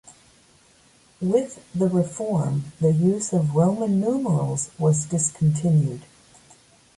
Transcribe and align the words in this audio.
With 1.21 1.63
the 1.75 1.85
reform 1.87 2.71
the 2.79 2.91
use 2.91 3.33
of 3.33 3.53
Roman 3.55 3.99
numerals 3.99 4.71
was 4.79 5.05
discontinued. 5.05 6.01